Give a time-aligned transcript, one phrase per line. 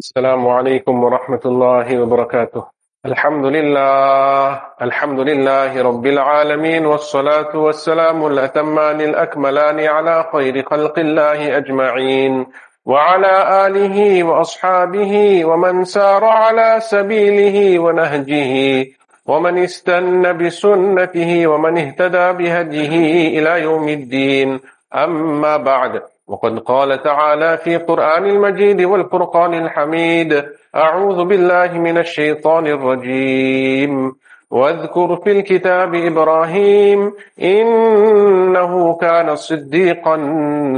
[0.00, 2.62] السلام عليكم ورحمة الله وبركاته.
[3.06, 12.46] الحمد لله الحمد لله رب العالمين والصلاة والسلام الأتمان الأكملان على خير خلق الله أجمعين
[12.86, 13.34] وعلى
[13.66, 18.52] آله وأصحابه ومن سار على سبيله ونهجه
[19.26, 22.94] ومن استن بسنته ومن اهتدى بهديه
[23.36, 24.60] إلى يوم الدين.
[24.94, 25.92] أما بعد
[26.30, 30.44] وقد قال تعالى في قرآن المجيد والفرقان الحميد
[30.76, 34.12] أعوذ بالله من الشيطان الرجيم.
[34.50, 37.12] واذكر في الكتاب إبراهيم
[37.42, 40.16] إنه كان صديقا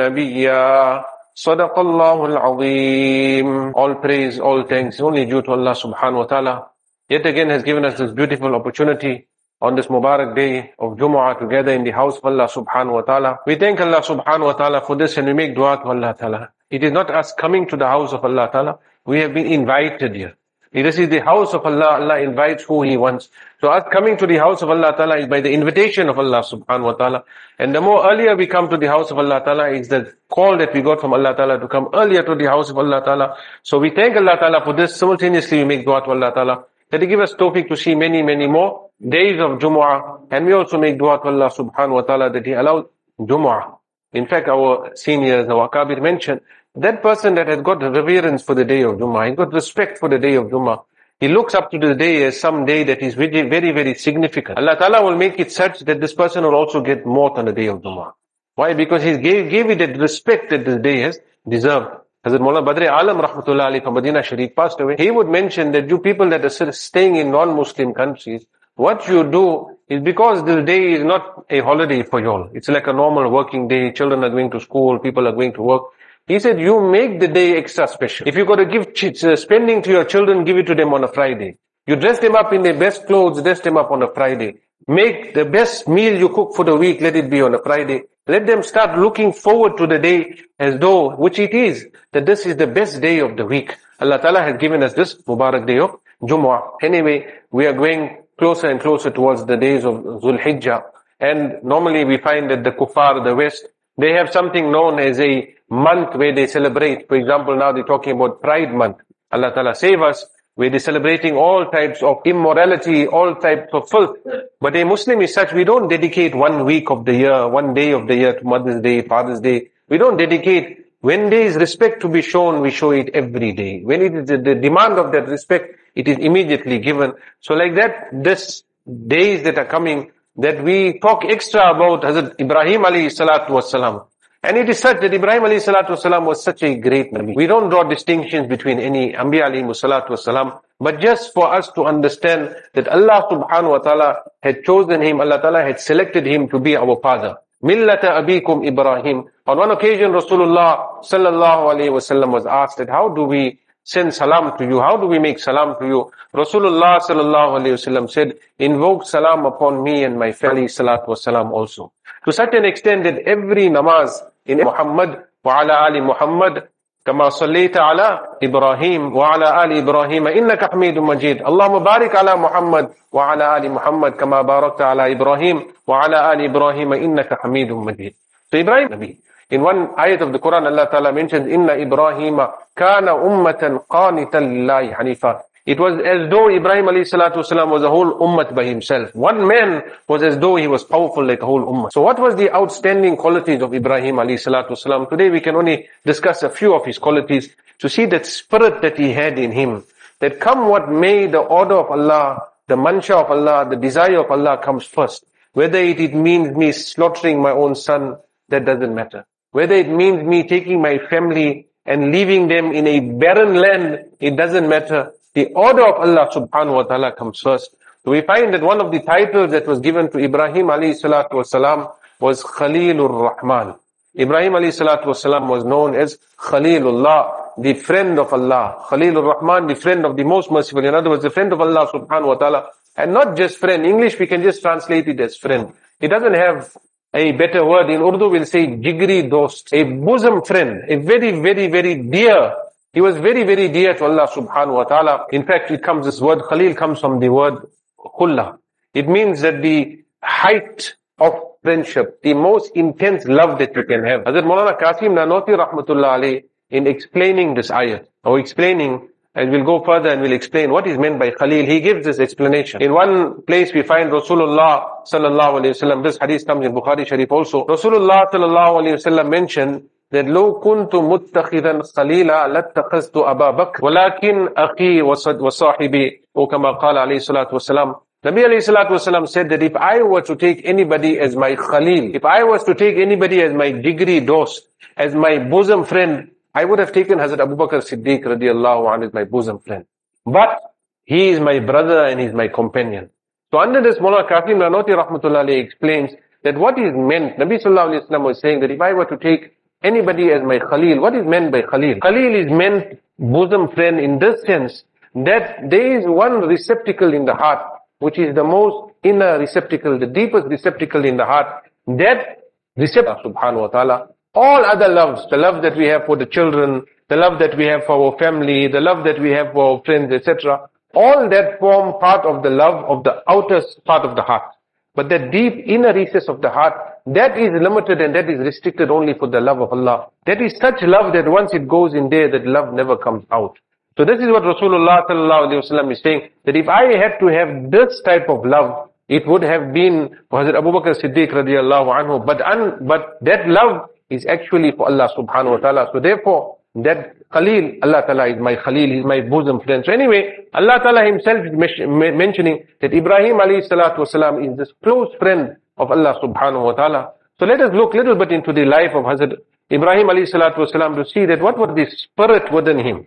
[0.01, 1.05] نبيا.
[1.35, 3.73] صدق الله العظيم.
[3.73, 5.01] All praise, all thanks.
[5.01, 6.67] Only due to Allah subhanahu wa ta'ala.
[7.09, 9.29] Yet again has given us this beautiful opportunity
[9.63, 13.39] on this Mubarak day of Jumu'ah together in the house of Allah subhanahu wa ta'ala.
[13.47, 16.51] We thank Allah subhanahu wa ta'ala for this and we make dua to Allah ta'ala.
[16.69, 18.79] It is not us coming to the house of Allah ta'ala.
[19.07, 20.35] We have been invited here.
[20.73, 22.01] This is the house of Allah.
[22.01, 23.29] Allah invites who He wants.
[23.61, 26.43] So us coming to the house of Allah Ta'ala is by the invitation of Allah
[26.43, 27.25] Subhanahu Wa Ta'ala.
[27.59, 30.57] And the more earlier we come to the house of Allah Ta'ala is the call
[30.57, 33.37] that we got from Allah Ta'ala to come earlier to the house of Allah Ta'ala.
[33.63, 34.97] So we thank Allah Ta'ala for this.
[34.97, 38.23] Simultaneously we make dua to Allah Ta'ala that He give us tawfiq to see many,
[38.23, 40.29] many more days of Jumu'ah.
[40.31, 42.87] And we also make dua to Allah subhanahu wa ta'ala that He allowed
[43.21, 43.79] Jumu'ah.
[44.13, 46.41] In fact, our seniors, our Kabir mentioned,
[46.75, 50.09] that person that has got reverence for the day of Jumu'ah, he's got respect for
[50.09, 50.85] the day of Jumu'ah,
[51.21, 54.59] he looks up to the day as some day that is very, very, very significant.
[54.59, 57.53] Allah Ta'ala will make it such that this person will also get more on the
[57.53, 58.13] day of Jumu'ah.
[58.55, 58.75] Why?
[58.75, 61.97] Because he gave, gave it that respect that this day has deserved.
[62.25, 64.97] Hazrat Mullah Badri Alam Rahmatullah Ali from Medina Sharif passed away.
[64.99, 68.45] He would mention that you people that are staying in non-Muslim countries,
[68.77, 72.49] what you do is because this day is not a holiday for you all.
[72.55, 73.93] It's like a normal working day.
[73.93, 75.83] Children are going to school, people are going to work.
[76.27, 78.29] He said, you make the day extra special.
[78.29, 80.95] If you got to give ch- uh, spending to your children, give it to them
[80.95, 81.57] on a Friday.
[81.87, 84.61] You dress them up in their best clothes, dress them up on a Friday.
[84.87, 88.03] Make the best meal you cook for the week, let it be on a Friday.
[88.29, 92.47] Let them start looking forward to the day as though, which it is, that this
[92.47, 93.77] is the best day of the week.
[94.01, 96.77] Allah Ta'ala has given us this Mubarak day of Jumu'ah.
[96.83, 100.83] Anyway, we are going closer and closer towards the days of Zulhijjah.
[101.21, 103.67] And normally we find that the kuffar, the West,
[103.99, 107.09] they have something known as a month where they celebrate.
[107.09, 108.99] For example, now they're talking about Pride Month.
[109.31, 114.19] Allah Ta'ala save us where they're celebrating all types of immorality, all types of filth.
[114.61, 117.93] But a Muslim is such, we don't dedicate one week of the year, one day
[117.93, 119.71] of the year to Mother's Day, Father's Day.
[119.89, 123.81] We don't dedicate, when there is respect to be shown, we show it every day.
[123.83, 127.15] When it is the, the demand of that respect, it is immediately given.
[127.41, 128.63] So like that, this
[129.09, 134.07] days that are coming, that we talk extra about Hazrat Ibrahim alayhi salatu wasalam.
[134.45, 137.35] And it is such that Ibrahim alayhi salatu wasalam was such a great Nabi.
[137.35, 141.85] We don't draw distinctions between any Anbiya alayhi salatu wasalam, but just for us to
[141.85, 146.61] understand that Allah subhanahu wa ta'ala had chosen him, Allah ta'ala had selected him to
[146.61, 147.39] be our father.
[147.63, 149.25] Millata abikum Ibrahim.
[149.47, 154.57] On one occasion, Rasulullah sallallahu alayhi wasallam was asked that how do we send salam
[154.59, 154.81] to you?
[154.81, 156.11] How do we make salam to you?
[156.35, 161.93] Rasulullah sallallahu alayhi wasallam said, invoke salam upon me and my family salatu wasalam also.
[162.25, 164.11] To such an extent that every namaz
[164.47, 166.69] in Muhammad wa ala ali Muhammad
[167.07, 171.43] كما صليت على إبراهيم وعلى آل إبراهيم إنك حميد مجيد.
[171.43, 177.31] اللهم بارك على محمد وعلى آل محمد كما باركت على إبراهيم وعلى آل إبراهيم إنك
[177.43, 178.15] حميد مجيد.
[178.51, 179.17] So Ibrahim Nabi,
[179.51, 182.39] in one ayat of the Quran Allah Ta'ala mentions Inna Ibrahim
[182.77, 185.43] kana ummatan qanitan lillahi hanifa.
[185.65, 187.37] It was as though Ibrahim alayhi salatu
[187.71, 189.15] was a whole ummah by himself.
[189.15, 191.93] One man was as though he was powerful like a whole ummah.
[191.93, 195.09] So what was the outstanding qualities of Ibrahim alayhi salatu?
[195.09, 198.99] Today we can only discuss a few of his qualities to see that spirit that
[198.99, 199.85] he had in him.
[200.19, 204.31] That come what may, the order of Allah, the mansha of Allah, the desire of
[204.31, 205.25] Allah comes first.
[205.53, 208.17] Whether it, it means me slaughtering my own son,
[208.49, 209.27] that doesn't matter.
[209.53, 214.37] Whether it means me taking my family and leaving them in a barren land, it
[214.37, 215.13] doesn't matter.
[215.35, 217.75] The order of Allah subhanahu wa ta'ala comes first.
[218.05, 221.33] So we find that one of the titles that was given to Ibrahim alayhi salatu
[221.41, 221.91] wasalam
[222.21, 223.75] was Khalilur Rahman.
[224.19, 228.85] Ibrahim alayhi salatu wasalam was known as Khalilullah, the friend of Allah.
[228.91, 230.85] Khalilur Rahman, the friend of the most merciful.
[230.85, 232.69] In other words, the friend of Allah subhanahu wa ta'ala.
[232.97, 233.87] And not just friend.
[233.87, 235.73] English we can just translate it as friend.
[235.99, 236.77] It doesn't have
[237.15, 237.89] a better word.
[237.89, 242.55] In Urdu we'll say jigri dost, a bosom friend, a very, very, very dear
[242.93, 245.27] he was very, very dear to Allah subhanahu wa ta'ala.
[245.33, 247.55] In fact, it comes, this word Khalil comes from the word
[247.99, 248.59] Khulla.
[248.95, 254.23] It means that the height of friendship, the most intense love that you can have.
[254.23, 260.11] Hazrat Maulana Qasim Nanotvi rahmatullah in explaining this ayat, or explaining and we'll go further
[260.11, 261.65] and we'll explain what is meant by Khalil.
[261.65, 262.83] He gives this explanation.
[262.83, 266.03] In one place we find Rasulullah sallallahu alayhi wasallam.
[266.03, 267.65] This hadith comes in Bukhari Sharif also.
[267.67, 275.03] Rasulullah sallallahu alayhi wasallam mentioned that لو كنت متخذا خليلا لاتخذت أبا بكر ولكن أخي
[275.03, 277.95] وصاحبي وكما قال عليه الصلاة والسلام
[278.25, 282.15] Nabi alayhi salatu wasalam said that if I were to take anybody as my khalil,
[282.15, 284.63] if I was to take anybody as my degree dost,
[284.97, 289.13] as my bosom friend, I would have taken Hazrat Abu Bakr Siddiq radiallahu anhu as
[289.13, 289.87] my bosom friend.
[290.25, 290.61] But
[291.05, 293.11] he is my brother and he is my companion.
[293.51, 296.13] So under this, Mullah Qasim Lanoti rahmatullahi explains
[296.45, 299.17] that what is meant, Nabi sallallahu alayhi wa was saying that if I were to
[299.17, 302.01] take anybody as my Khalil, what is meant by Khalil?
[302.01, 304.85] Khalil is meant bosom friend in this sense
[305.15, 307.61] that there is one receptacle in the heart
[308.03, 311.47] which is the most inner receptacle, the deepest receptacle in the heart,
[311.87, 312.41] that
[312.77, 316.83] receptacle subhanahu wa ta'ala, all other loves, the love that we have for the children,
[317.09, 319.83] the love that we have for our family, the love that we have for our
[319.85, 324.23] friends, etc., all that form part of the love of the outer part of the
[324.23, 324.52] heart.
[324.95, 326.75] But that deep inner recess of the heart,
[327.07, 330.09] that is limited and that is restricted only for the love of Allah.
[330.27, 333.57] That is such love that once it goes in there, that love never comes out.
[333.97, 338.29] So this is what Rasulullah is saying, that if I had to have this type
[338.29, 343.19] of love, it would have been Hazrat Abu Bakr Siddiq radiallahu anhu, but, un, but
[343.21, 345.91] that love is actually for Allah subhanahu wa ta'ala.
[345.93, 349.84] So therefore, that Khalil, Allah Ta'ala is my Khalil, he's my bosom friend.
[349.86, 355.10] So anyway, Allah Ta'ala himself is mentioning that Ibrahim alayhi salatu wasalam is this close
[355.20, 357.12] friend of Allah subhanahu wa ta'ala.
[357.40, 359.34] So let us look a little bit into the life of Hazrat
[359.72, 363.06] Ibrahim alayhi salatu wasalam to see that what was the spirit within him.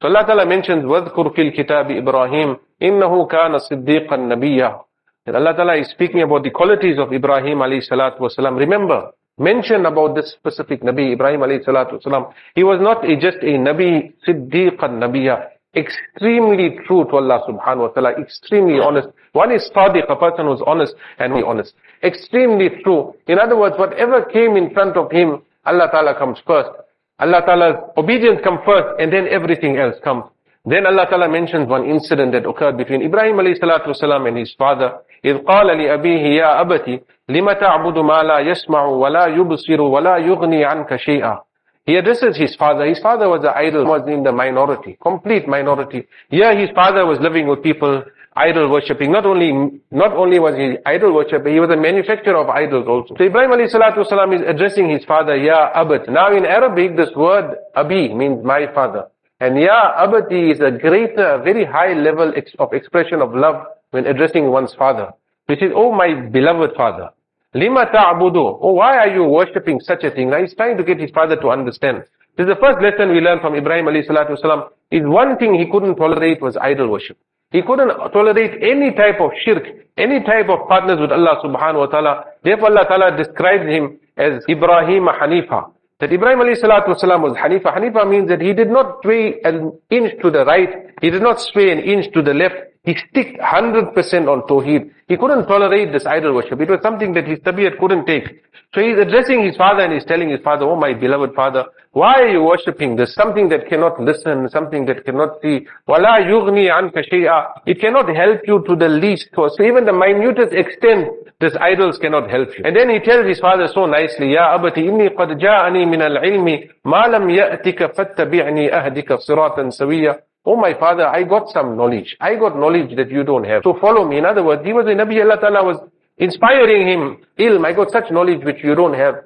[0.00, 4.80] So Allah Ta'ala mentions, وَذْكُرْ فِي الْكِتَابِ إِبْرَاهِيمِ إِنَّهُ كَانَ صِدِّيقًا نَبِيًّا
[5.26, 8.56] That Allah Ta'ala is speaking about the qualities of Ibrahim alayhi salatu wasalam.
[8.56, 12.32] Remember, mention about this specific Nabi, Ibrahim alayhi salatu wasalam.
[12.54, 15.48] He was not a, just a Nabi, Siddiqan Nabiya.
[15.76, 19.08] Extremely true to Allah subhanahu wa ta'ala, extremely honest.
[19.32, 21.74] One is sadiq, a person who's honest and be honest.
[22.02, 23.14] Extremely true.
[23.26, 26.70] In other words, whatever came in front of him, Allah Ta'ala comes first.
[27.18, 30.24] Allah Ta'ala's obedience comes first and then everything else comes.
[30.64, 34.54] Then Allah Ta'ala mentions one incident that occurred between Ibrahim alayhi salatu wasalam and his
[34.58, 34.98] father.
[35.24, 40.95] إِذْ قَالَ لِأَبِيهِ يَا أَبَتِ لِمَ تَعْبُدُ مَا لَا يَسْمَعُ وَلَا يُبْصِرُ وَلَا يُغْنِي عَنْكَ
[40.95, 41.39] شَيْئًا
[41.85, 42.85] Here this his father.
[42.85, 46.07] His father was an idol, was in the minority, complete minority.
[46.29, 48.03] Here his father was living with people,
[48.35, 49.11] idol worshipping.
[49.11, 53.15] Not only, not only was he idol worshipper, he was a manufacturer of idols also.
[53.17, 56.09] So Ibrahim alayhi salatu wasalam is addressing his father, Ya Abad.
[56.09, 59.07] Now in Arabic, this word Abi means my father.
[59.39, 64.49] And Ya Abati is a greater, very high level of expression of love when addressing
[64.49, 65.13] one's father.
[65.47, 67.09] Which says, oh my beloved father.
[67.53, 68.59] Lima ta'budu.
[68.61, 70.29] Oh, why are you worshipping such a thing?
[70.31, 72.03] Now he's trying to get his father to understand.
[72.35, 74.69] This is the first lesson we learn from Ibrahim alayhi salatu wasalam.
[74.89, 77.17] Is one thing he couldn't tolerate was idol worship.
[77.51, 79.63] He couldn't tolerate any type of shirk,
[79.97, 82.25] any type of partners with Allah subhanahu wa ta'ala.
[82.43, 85.71] Therefore Allah ta'ala describes him as Ibrahim Hanifa.
[85.99, 87.77] That Ibrahim alayhi salatu wasalam was Hanifa.
[87.77, 91.39] Hanifa means that he did not sway an inch to the right, he did not
[91.39, 92.55] sway an inch to the left.
[92.83, 93.95] He sticked 100%
[94.27, 94.91] on Tawheed.
[95.07, 96.59] He couldn't tolerate this idol worship.
[96.59, 98.43] It was something that his Tawheed couldn't take.
[98.73, 102.15] So he's addressing his father and he's telling his father, Oh my beloved father, why
[102.15, 103.13] are you worshipping this?
[103.13, 105.67] Something that cannot listen, something that cannot see.
[105.87, 107.61] Wala yughni anka shay'a.
[107.67, 109.29] It cannot help you to the least.
[109.33, 111.07] So even the minutest extent,
[111.39, 112.65] this idols cannot help you.
[112.65, 116.69] And then he tells his father so nicely, Ya abati inni qad ja'ani min al-ilmi
[116.83, 120.19] ma lam ya'tika fattabi'ni ahdika siratan sawiya.
[120.44, 122.16] Oh my father, I got some knowledge.
[122.20, 123.62] I got knowledge that you don't have.
[123.64, 124.18] So follow me.
[124.18, 125.78] In other words, he was a Nabi Allah Ta'ala was
[126.16, 127.18] inspiring him.
[127.38, 129.16] Ilm, I got such knowledge which you don't have.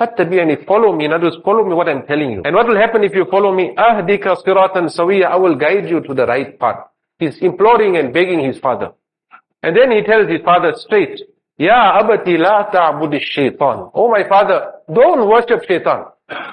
[0.00, 1.04] فَاتَّبِعْنِي Follow me.
[1.04, 2.42] In other words, follow me what I'm telling you.
[2.44, 3.74] And what will happen if you follow me?
[3.76, 6.78] أَهْدِكَ صِرَاطًا سَوِيًّا I will guide you to the right path.
[7.18, 8.92] He's imploring and begging his father.
[9.62, 11.20] And then he tells his father straight,
[11.58, 13.90] Ya abati la ta'budi shaitan.
[13.94, 16.06] Oh my father, don't worship shaitan.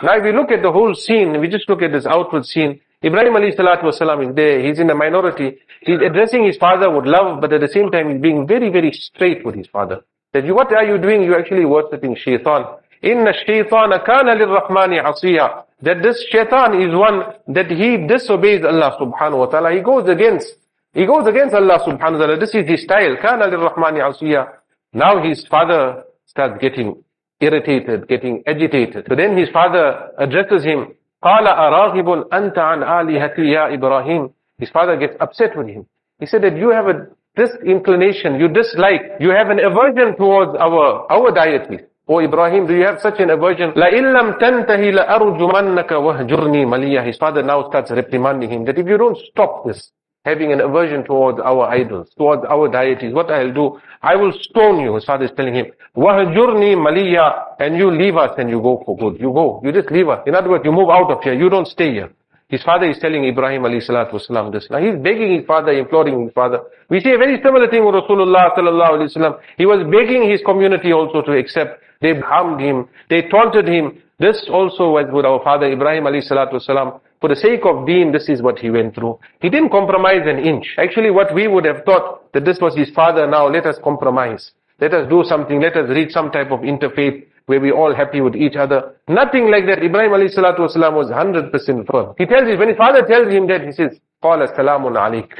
[0.03, 2.81] Now if we look at the whole scene, we just look at this outward scene,
[3.04, 7.04] Ibrahim alayhi salatu wasalam is there, he's in a minority, he's addressing his father with
[7.04, 10.00] love, but at the same time he's being very, very straight with his father.
[10.32, 11.22] That you, what are you doing?
[11.22, 12.64] You're actually worshipping shaitan.
[13.02, 15.64] Inna shaitana kana lirrahmani asiya.
[15.82, 19.72] That this shaitan is one that he disobeys Allah subhanahu wa ta'ala.
[19.72, 20.56] He goes against,
[20.94, 22.38] he goes against Allah subhanahu wa ta'ala.
[22.38, 23.16] This is his style.
[23.20, 24.48] Kana lirrahmani asiya.
[24.94, 27.04] Now his father starts getting
[27.38, 29.06] irritated, getting agitated.
[29.08, 30.94] So then his father addresses him.
[31.23, 34.29] قال أراغب أنت عن آلهتي يا إبراهيم.
[34.59, 35.85] His father gets upset with him.
[36.19, 40.51] He said that you have a this inclination, you dislike, you have an aversion towards
[40.59, 41.81] our, our deities.
[42.07, 43.71] Oh Ibrahim, do you have such an aversion?
[43.71, 48.97] لَإِن لَمْ تَنْتَهِ لَأَرْجُمَنَّكَ وَهْجُرْنِي مَلِيًّا His father now starts reprimanding him that if you
[48.97, 49.91] don't stop this,
[50.25, 54.79] having an aversion towards our idols, towards our deities, what I'll do, I will stone
[54.79, 54.95] you.
[54.95, 58.97] His father is telling him, وَهْجُرْنِي مَلِيًّا And you leave us and you go for
[58.97, 59.19] good.
[59.19, 59.61] You go.
[59.63, 60.21] You just leave us.
[60.27, 61.33] In other words, you move out of here.
[61.33, 62.09] You don't stay here.
[62.49, 64.67] His father is telling Ibrahim alayhi salatu wasalam this.
[64.71, 66.61] Now he's begging his father, imploring his father.
[66.89, 69.39] We see a very similar thing with Rasulullah sallallahu alayhi wasallam.
[69.57, 71.79] He was begging his community also to accept.
[72.01, 72.87] They harmed him.
[73.07, 74.01] They taunted him.
[74.17, 76.99] This also was with our father Ibrahim alayhi salatu wasalam.
[77.23, 79.19] For the sake of deen, this is what he went through.
[79.41, 80.75] He didn't compromise an inch.
[80.77, 84.51] Actually, what we would have thought that this was his father now, let us compromise.
[84.79, 85.59] Let us do something.
[85.61, 88.95] Let us reach some type of interfaith where we all happy with each other.
[89.07, 89.83] Nothing like that.
[89.83, 91.51] Ibrahim alayhi salatu wasalam was 100%
[91.91, 92.13] firm.
[92.17, 95.33] He tells him, when his father tells him that, he says, قال سلام عليك.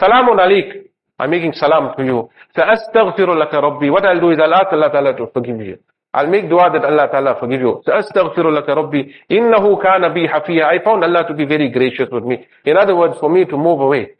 [0.00, 0.86] Salamun عليك.
[1.18, 2.28] I'm making salam to you.
[2.56, 3.90] سأستغفر لك ربي.
[3.90, 5.78] What I'll do is I'll ask Allah Ta'ala to forgive you.
[6.14, 7.82] I'll make dua that Allah Ta'ala forgive you.
[7.86, 9.14] سأستغفر لك ربي.
[9.30, 10.64] إنه كان بي حفيا.
[10.64, 12.46] I found Allah to be very gracious with me.
[12.64, 14.16] In other words, for me to move away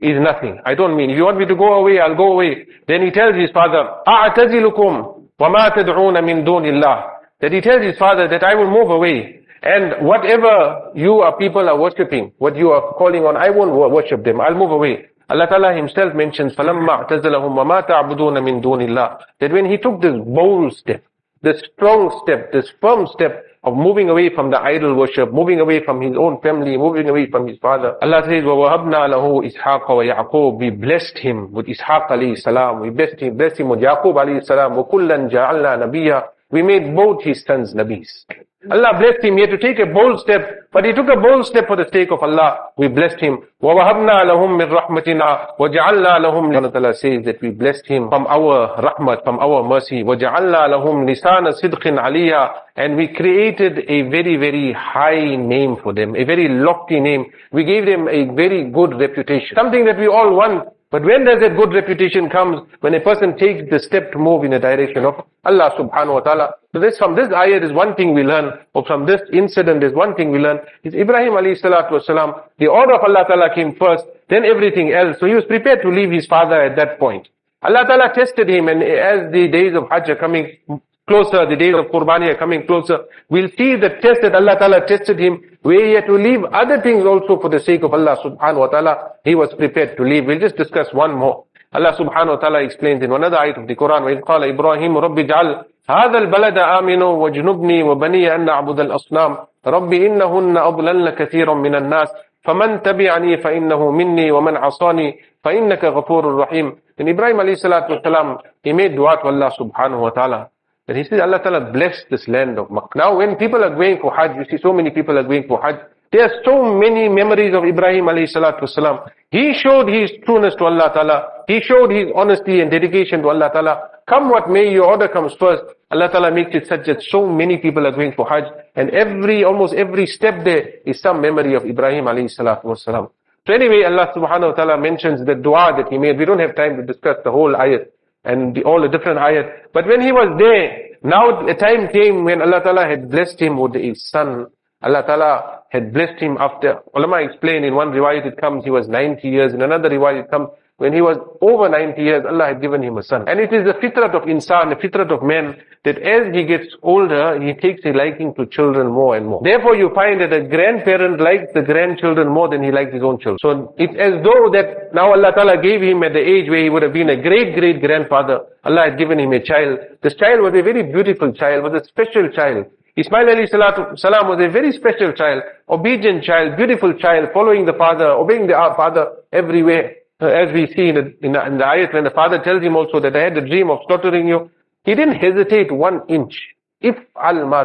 [0.00, 0.60] is nothing.
[0.64, 2.66] I don't mean, if you want me to go away, I'll go away.
[2.86, 7.04] Then he tells his father, أعتزلكم وَمَا تَدْعُونَ مِن دُونِ اللَّهِ
[7.40, 9.40] That he tells his father that I will move away.
[9.62, 14.24] And whatever you are people are worshipping, what you are calling on, I won't worship
[14.24, 14.40] them.
[14.40, 15.06] I'll move away.
[15.30, 20.02] Allah Ta'ala himself mentions, فَلَمَّا اعْتَزَلَهُمْ وَمَا تَعْبُدُونَ مِن دُونِ اللَّهِ That when he took
[20.02, 21.02] this bold step,
[21.42, 25.84] this strong step, this firm step of moving away from the idol worship, moving away
[25.84, 27.96] from his own family, moving away from his father.
[28.02, 32.80] Allah says, وَوَهَبْنَا لَهُ إِسْحَاقَ وَيَعْقُوبَ We blessed him with Ishaq alayhi salam.
[32.80, 34.72] We blessed him, blessed him with Yaqub alayhi salam.
[34.72, 38.24] وَكُلًّا جَعَلْنَا نَبِيًّا We made both his sons nabis.
[38.70, 39.34] Allah blessed him.
[39.36, 41.88] He had to take a bold step, but he took a bold step for the
[41.92, 42.70] sake of Allah.
[42.76, 43.38] We blessed him.
[43.60, 48.76] وَوَهَبْنَا لَهُم مِّن رَحْمَتِنَا وَجَعَلْنَا لَهُمْ Allah Ta'ala says that we blessed him from our
[48.78, 50.04] rahmat, from our mercy.
[50.04, 56.14] وَجَعَلْنَا لَهُمْ لِسَانَ صِدْقٍ عَلِيًّا And we created a very, very high name for them,
[56.14, 57.26] a very lofty name.
[57.50, 59.56] We gave them a very good reputation.
[59.56, 62.61] Something that we all want but when does that good reputation comes?
[62.79, 66.19] When a person takes the step to move in the direction of Allah subhanahu wa
[66.21, 66.53] ta'ala.
[66.73, 69.93] So this, from this ayah is one thing we learn, or from this incident is
[69.93, 73.75] one thing we learn, is Ibrahim alayhi salatu wasalam, the order of Allah ta'ala came
[73.75, 75.17] first, then everything else.
[75.19, 77.27] So he was prepared to leave his father at that point.
[77.61, 80.57] Allah ta'ala tested him and as the days of Hajj are coming,
[81.07, 82.99] closer, the days of Qurbani are coming closer,
[83.29, 86.81] we'll see the test that Allah Ta'ala tested him, where he had to leave other
[86.81, 90.25] things also for the sake of Allah subhanahu wa ta'ala, he was prepared to leave.
[90.25, 91.45] We'll just discuss one more.
[91.73, 95.27] Allah subhanahu wa ta'ala explains in another ayat of the Quran, وَإِذْ قَالَ إِبْرَاهِيمُ رَبِّ
[95.27, 99.37] جَعَلْ هذا البلد آمن واجنبني وبني أن نعبد الأصنام
[99.67, 102.09] رب إنهن أضللن كثيرا من الناس
[102.43, 108.73] فمن تبعني فإنه مني ومن عصاني فإنك غفور رحيم In Ibrahim alayhi salatu wasalam, he
[108.73, 110.49] made dua to Allah subhanahu wa ta'ala.
[110.87, 112.97] And he says Allah Ta'ala blessed this land of Makkah.
[112.97, 115.61] Now when people are going for Hajj, you see so many people are going for
[115.61, 115.75] Hajj.
[116.13, 119.09] There are so many memories of Ibrahim alayhi salatu wasalam.
[119.29, 121.43] He showed his trueness to Allah Ta'ala.
[121.47, 123.89] He showed his honesty and dedication to Allah Ta'ala.
[124.07, 125.63] Come what may, your order comes first.
[125.91, 128.45] Allah Ta'ala makes it such that so many people are going for Hajj.
[128.77, 133.11] And every, almost every step there is some memory of Ibrahim alayhi salatu wasalam.
[133.45, 136.17] So anyway, Allah subhanahu wa ta'ala mentions the dua that he made.
[136.17, 137.87] We don't have time to discuss the whole ayat
[138.27, 139.71] and the, all the different ayat.
[139.73, 143.57] But when he was there, now the time came when Allah Ta'ala had blessed him
[143.57, 144.47] with a son.
[144.83, 148.87] Allah Ta'ala had blessed him after, ulama explain in one riwayat it comes, he was
[148.87, 152.61] 90 years, in another riwayat it comes, when he was over 90 years, Allah had
[152.61, 153.27] given him a son.
[153.27, 156.67] And it is the fitrat of insan, the fitrat of man, that as he gets
[156.83, 159.41] older, he takes a liking to children more and more.
[159.43, 163.17] Therefore you find that a grandparent likes the grandchildren more than he likes his own
[163.17, 163.39] children.
[163.41, 166.69] So it's as though that now Allah Ta'ala gave him at the age where he
[166.69, 169.79] would have been a great great grandfather, Allah had given him a child.
[170.03, 172.65] This child was a very beautiful child, was a special child.
[172.95, 178.09] Ismail alayhi salam was a very special child, obedient child, beautiful child, following the father,
[178.09, 179.93] obeying the father everywhere.
[180.20, 182.62] Uh, as we see in the, in, the, in the ayat when the father tells
[182.62, 184.50] him also that I had a dream of slaughtering you,
[184.84, 186.34] he didn't hesitate one inch.
[186.80, 187.64] If al ma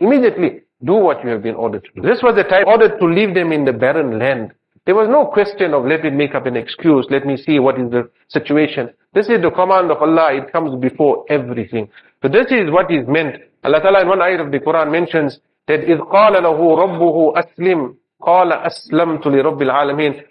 [0.00, 2.08] immediately do what you have been ordered to do.
[2.08, 4.52] This was the time ordered to leave them in the barren land.
[4.86, 7.78] There was no question of let me make up an excuse, let me see what
[7.78, 8.88] is the situation.
[9.12, 11.90] This is the command of Allah, it comes before everything.
[12.22, 13.36] So this is what is meant.
[13.64, 17.96] Allah Ta'ala in one ayat of the Quran mentions that إِذْ قَالَ لَهُ رَبُّهُ أَسْلِمْ
[18.25, 19.69] Qala aslamtu li rabbil.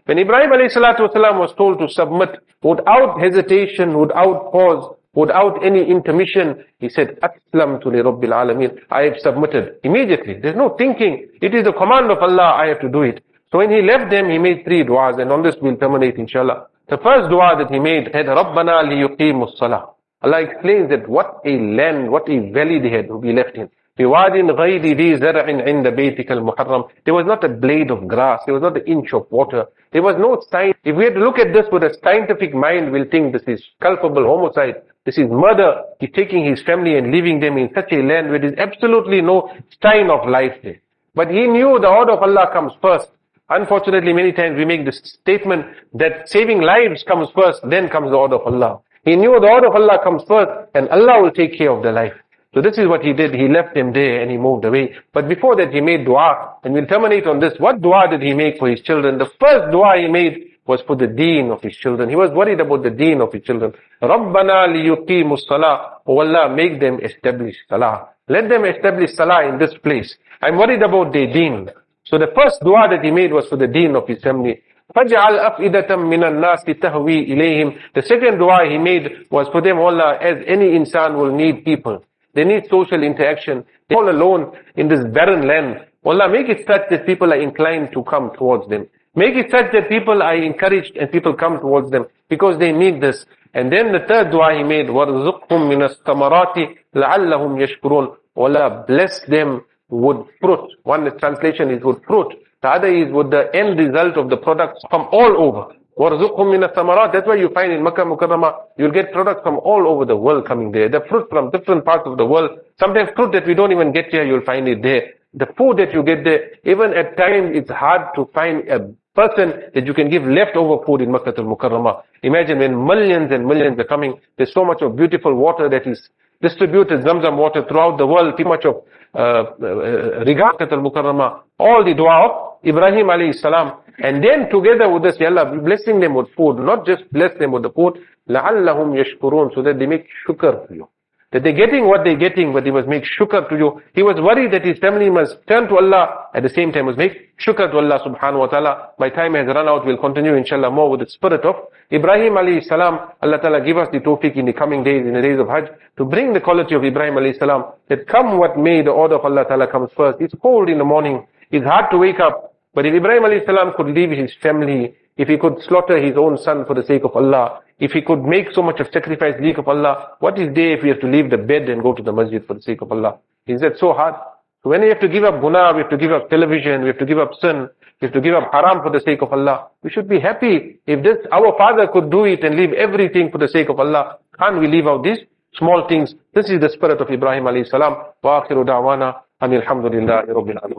[0.07, 2.31] When Ibrahim alayhi salatu was told to submit
[2.63, 8.79] without hesitation, without pause, without any intermission, he said, aslamtu li rabbil alameen.
[8.91, 10.35] I have submitted immediately.
[10.41, 11.29] There's no thinking.
[11.41, 12.55] It is the command of Allah.
[12.57, 13.23] I have to do it.
[13.51, 16.69] So when he left them, he made three du'as and on this we'll terminate inshallah.
[16.89, 19.61] The first du'a that he made had Rabbana li yuqimus.
[19.61, 23.69] Allah explains that what a land, what a valley they had to be left in.
[23.98, 28.42] بِوَادٍ غَيْرِ ذِي زَرْعٍ عِنْدَ بَيْتِكَ الْمُحَرَّمِ There was not a blade of grass.
[28.46, 29.66] There was not an inch of water.
[29.92, 30.74] There was no sign.
[30.84, 33.63] If we had to look at this with a scientific mind, we'll think this is
[33.82, 34.84] culpable homicide.
[35.06, 35.82] This is murder.
[36.00, 39.22] He's taking his family and leaving them in such a land where there is absolutely
[39.22, 39.51] no
[39.82, 40.80] sign of life there.
[41.16, 43.08] But he knew the order of Allah comes first.
[43.50, 48.18] Unfortunately, many times we make this statement that saving lives comes first, then comes the
[48.18, 48.82] order of Allah.
[49.06, 51.94] He knew the order of Allah comes first, and Allah will take care of the
[51.94, 52.13] life.
[52.54, 53.36] So this is what he did.
[53.36, 54.96] He left them there and he moved away.
[55.13, 56.56] But before that he made dua.
[56.63, 57.54] And we'll terminate on this.
[57.60, 59.18] What dua did he make for his children?
[59.18, 62.10] The first dua he made was for the deen of his children.
[62.10, 63.74] He was worried about the deen of his children.
[64.01, 68.10] رَبَّنَا لِيُقِيمُ الصَّلَاةِ Oh Allah, make them establish salah.
[68.27, 70.16] Let them establish salah in this place.
[70.42, 71.70] I'm worried about their deen.
[72.06, 74.62] So the first dua that he made was for the deen of his family.
[74.96, 80.18] فَجْعَلْ أَفْئِدَةً مِّنَ النَّاسِ تَهْوِي إِلَيْهِمْ The second dua he made was for them, Allah,
[80.22, 82.04] as any insan will need people.
[82.34, 83.66] They need social interaction.
[83.89, 85.86] They're all alone in this barren land.
[86.06, 88.88] Allah, make it such that people are inclined to come towards them.
[89.16, 93.01] Make it such that people are encouraged and people come towards them because they need
[93.01, 93.25] this.
[93.54, 99.66] And then the third dua he made, وَرْزُقْهُمْ مِنَ الثَّمَرَاتِ لَعَلَّهُمْ يَشْكُرُونَ Allah bless them
[99.89, 100.70] with fruit.
[100.84, 102.36] One translation is with fruit.
[102.62, 105.74] The other is with the end result of the products from all over.
[105.98, 109.88] وَرْزُقْهُمْ مِنَ الثَّمَرَاتِ That's why you find in Makkah Mukarramah, you'll get products from all
[109.88, 110.89] over the world coming there.
[110.89, 112.51] The fruit from different parts of the world.
[112.80, 115.13] Sometimes fruit that we don't even get here, you'll find it there.
[115.34, 119.54] The food that you get there, even at times it's hard to find a person
[119.74, 122.04] that you can give leftover food in Makkah al-Mukarramah.
[122.22, 126.10] Imagine when millions and millions are coming, there's so much of beautiful water that is
[126.42, 131.94] distributed, Zamzam water throughout the world, too much of uh, uh, regard al-Mukarramah, all the
[131.94, 132.32] dua of
[132.66, 133.77] Ibrahim alayhi salam.
[134.00, 137.63] And then together with this, Allah blessing them with food, not just bless them with
[137.63, 137.98] the food,
[138.30, 140.88] لَعَلَّهُمْ يَشْكُرُونَ So that they make shukr for you.
[141.33, 143.83] That they're getting what they're getting, but they must make shukr to you.
[143.95, 146.99] He was worried that his family must turn to Allah, at the same time must
[146.99, 148.91] make shukr to Allah subhanahu wa ta'ala.
[148.99, 151.57] My time has run out, we'll continue inshallah more with the spirit of
[151.91, 152.99] Ibrahim alayhi salam.
[153.23, 155.71] Allah ta'ala give us the tawfiq in the coming days, in the days of Hajj,
[155.97, 159.25] to bring the quality of Ibrahim alayhi salam, that come what may, the order of
[159.25, 160.21] Allah ta'ala comes first.
[160.21, 163.73] It's cold in the morning, it's hard to wake up, but if Ibrahim alayhi salam
[163.75, 167.15] could leave his family, if he could slaughter his own son for the sake of
[167.15, 170.55] Allah, if he could make so much of sacrifice for the of Allah, what is
[170.55, 172.63] there if we have to leave the bed and go to the masjid for the
[172.63, 173.19] sake of Allah?
[173.47, 174.15] Is that so hard?
[174.63, 176.89] So when we have to give up guna, we have to give up television, we
[176.89, 177.69] have to give up sin,
[178.01, 179.67] we have to give up haram for the sake of Allah.
[179.83, 183.39] We should be happy if this, our father could do it and leave everything for
[183.39, 184.19] the sake of Allah.
[184.39, 185.19] Can't we leave out these
[185.55, 186.15] small things?
[186.35, 187.97] This is the spirit of Ibrahim alayhi salam.
[188.23, 189.17] Wa akhiru da'wana.
[189.43, 190.79] Alhamdulillahi rabbil alamin.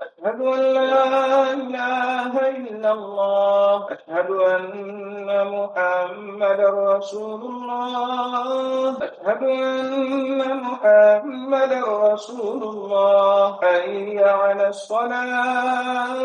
[0.00, 3.86] أشهد أن لا إله إلا الله.
[3.90, 8.96] أشهد أن محمد رسول الله.
[8.96, 13.58] أشهد أن محمد رسول الله.
[13.62, 16.16] حي على الصلاة.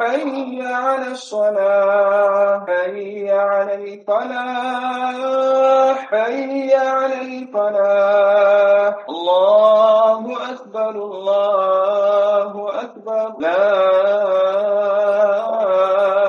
[0.00, 2.64] حي على الصلاة.
[2.66, 5.12] حي على الفلاح.
[6.10, 8.94] حي على الفلاح.
[9.08, 11.91] الله أكبر الله.
[13.42, 13.58] لا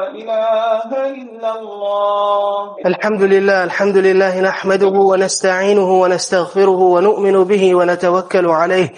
[0.10, 0.90] إله
[1.22, 2.76] إلا الله.
[2.86, 8.94] الحمد لله الحمد لله نحمده ونستعينه ونستغفره ونؤمن به ونتوكل عليه.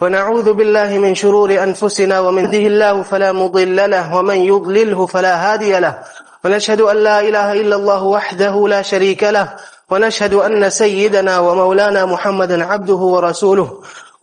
[0.00, 5.80] ونعوذ بالله من شرور أنفسنا ومن ذه الله فلا مضل له ومن يضلله فلا هادي
[5.80, 5.98] له.
[6.44, 9.48] ونشهد أن لا إله إلا الله وحده لا شريك له.
[9.90, 13.68] ونشهد أن سيدنا ومولانا محمدا عبده ورسوله.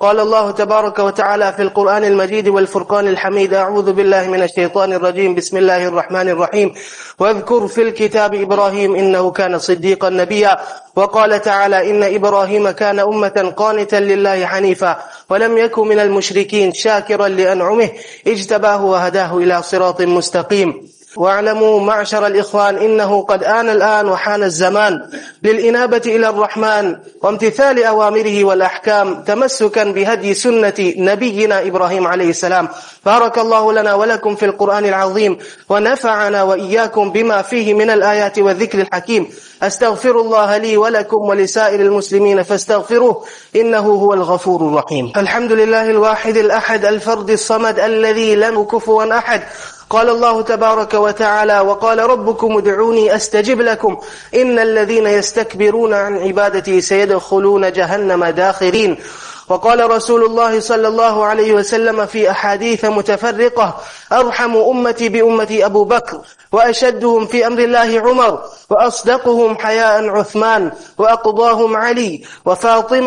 [0.04, 5.58] قال الله تبارك وتعالى في القرآن المجيد والفرقان الحميد أعوذ بالله من الشيطان الرجيم بسم
[5.58, 6.74] الله الرحمن الرحيم.
[7.20, 10.60] واذكر في الكتاب إبراهيم إنه كان صديقا نبيا
[10.96, 14.98] وقال تعالى إن إبراهيم كان أمة قانتا لله حنيفا
[15.30, 17.90] ولم يكن من المشركين شاكرا لأنعمه
[18.28, 20.88] اجتباه وهداه إلى صراط مستقيم.
[21.16, 25.10] واعلموا معشر الإخوان إنه قد آن الآن وحان الزمان
[25.44, 32.70] للإنابة إلى الرحمن وامتثال أوامره والأحكام تمسكا بهدي سنة نبينا إبراهيم عليه السلام.
[33.06, 35.38] بارك الله لنا ولكم في القرآن العظيم
[35.70, 39.30] ونفعنا وإياكم بما فيه من الآيات والذكر الحكيم.
[39.64, 45.12] أستغفر الله لي ولكم ولسائر المسلمين فاستغفروه إنه هو الغفور الرحيم.
[45.18, 49.44] الحمد لله الواحد الأحد الفرد الصمد الذي لم كفوا أحد.
[49.94, 53.98] قال الله تبارك وتعالى وقال ربكم ادعوني أستجب لكم.
[54.36, 58.98] إن الذين يستكبرون عن عبادتي سيدخلون جهنم داخرين.
[59.50, 63.78] وقال رسول الله صلى الله عليه وسلم في أحاديث متفرقة
[64.12, 72.22] أرحم أمتي بأمتي أبو بكر وأشدهم في أمر الله عمر وأصدقهم حياء عثمان وأقضاهم علي
[72.46, 73.02] وفاطمة